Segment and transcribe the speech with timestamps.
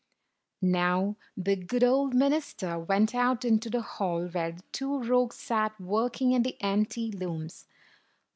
[0.63, 5.79] Now the good old minister went out into the hall where the two rogues sat
[5.79, 7.67] working at the empty looms.